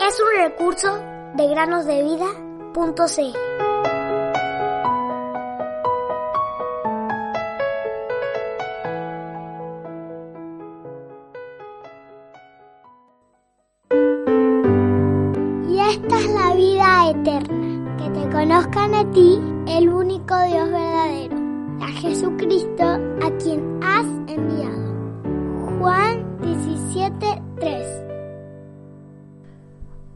[0.00, 0.98] Es un recurso
[1.34, 2.38] de granosdevida.cl.
[15.68, 21.36] Y esta es la vida eterna, que te conozcan a ti, el único Dios verdadero,
[21.82, 22.87] a Jesucristo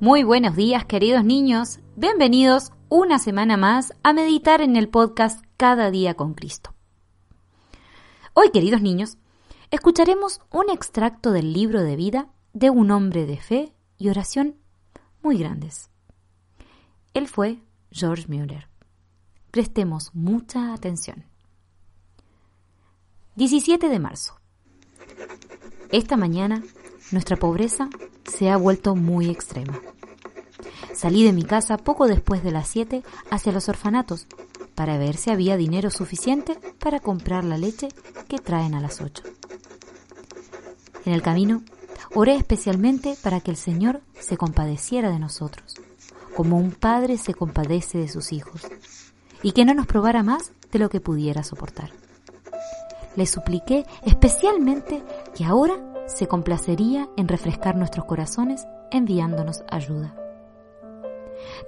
[0.02, 5.92] Muy buenos días queridos niños, bienvenidos una semana más a meditar en el podcast Cada
[5.92, 6.74] día con Cristo.
[8.34, 9.16] Hoy queridos niños,
[9.70, 14.56] escucharemos un extracto del libro de vida de un hombre de fe y oración
[15.22, 15.88] muy grandes.
[17.14, 18.68] Él fue George Mueller.
[19.52, 21.26] Prestemos mucha atención.
[23.36, 24.34] 17 de marzo.
[25.92, 26.60] Esta mañana
[27.12, 27.88] nuestra pobreza
[28.32, 29.80] se ha vuelto muy extrema.
[30.94, 34.26] Salí de mi casa poco después de las 7 hacia los orfanatos
[34.74, 37.88] para ver si había dinero suficiente para comprar la leche
[38.28, 39.22] que traen a las 8.
[41.04, 41.62] En el camino
[42.14, 45.76] Oré especialmente para que el Señor se compadeciera de nosotros,
[46.36, 48.66] como un padre se compadece de sus hijos,
[49.42, 51.90] y que no nos probara más de lo que pudiera soportar.
[53.16, 55.02] Le supliqué especialmente
[55.34, 60.14] que ahora se complacería en refrescar nuestros corazones enviándonos ayuda.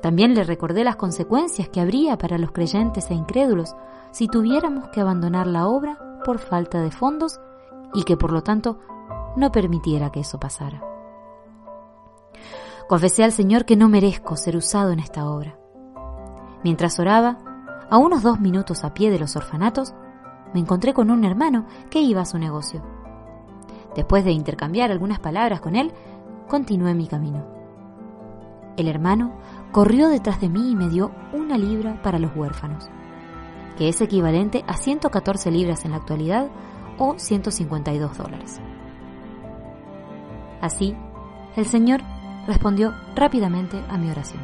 [0.02, 3.74] También le recordé las consecuencias que habría para los creyentes e incrédulos
[4.12, 7.40] si tuviéramos que abandonar la obra por falta de fondos
[7.94, 8.78] y que por lo tanto
[9.36, 10.82] no permitiera que eso pasara.
[12.88, 15.58] Confesé al Señor que no merezco ser usado en esta obra.
[16.62, 17.38] Mientras oraba,
[17.90, 19.94] a unos dos minutos a pie de los orfanatos,
[20.52, 22.82] me encontré con un hermano que iba a su negocio.
[23.94, 25.92] Después de intercambiar algunas palabras con él,
[26.48, 27.46] continué mi camino.
[28.76, 29.32] El hermano
[29.70, 32.88] corrió detrás de mí y me dio una libra para los huérfanos,
[33.78, 36.48] que es equivalente a 114 libras en la actualidad
[36.98, 38.60] o 152 dólares.
[40.60, 40.96] Así,
[41.56, 42.00] el Señor
[42.46, 44.42] respondió rápidamente a mi oración.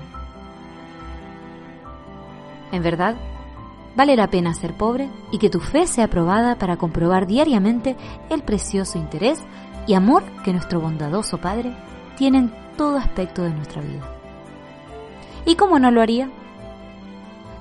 [2.72, 3.16] En verdad,
[3.96, 7.96] vale la pena ser pobre y que tu fe sea probada para comprobar diariamente
[8.28, 9.40] el precioso interés
[9.86, 11.74] y amor que nuestro bondadoso Padre
[12.16, 14.16] tiene en todo aspecto de nuestra vida.
[15.46, 16.30] ¿Y cómo no lo haría?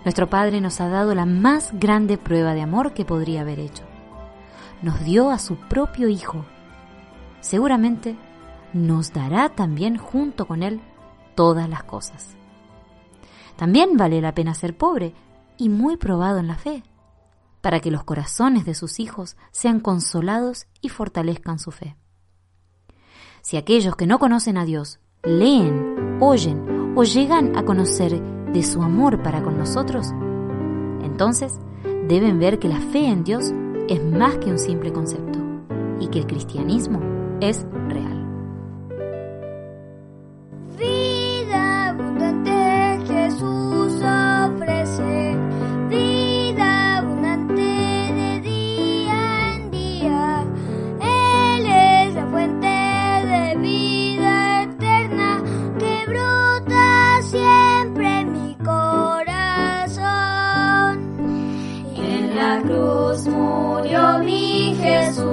[0.04, 3.84] Nuestro Padre nos ha dado la más grande prueba de amor que podría haber hecho.
[4.82, 6.46] Nos dio a su propio Hijo.
[7.42, 8.16] Seguramente
[8.74, 10.82] nos dará también junto con Él
[11.36, 12.36] todas las cosas.
[13.56, 15.14] También vale la pena ser pobre
[15.60, 16.84] y muy probado en la fe,
[17.62, 21.98] para que los corazones de sus hijos sean consolados y fortalezcan su fe.
[23.42, 28.22] Si aquellos que no conocen a Dios leen, oyen o llegan a conocer
[28.52, 30.08] de su amor para con nosotros,
[31.04, 31.60] entonces
[32.08, 33.52] deben ver que la fe en Dios
[33.90, 35.40] es más que un simple concepto
[36.00, 37.02] y que el cristianismo
[37.42, 38.19] es real.
[63.90, 65.29] Murió mi Jesús.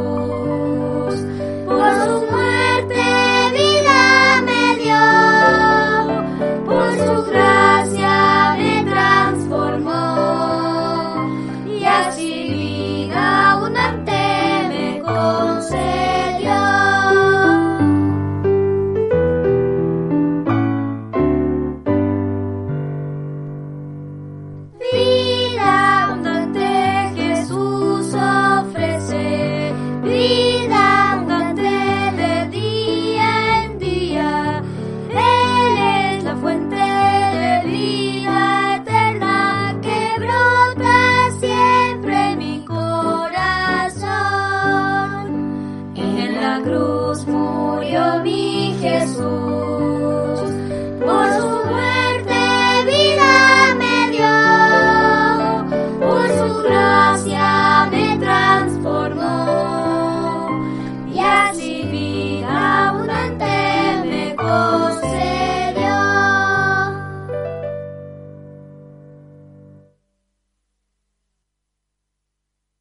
[46.66, 49.55] cruz murió mi Jesús.